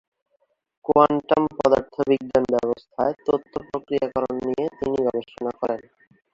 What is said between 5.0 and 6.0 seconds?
গবেষণা করেন।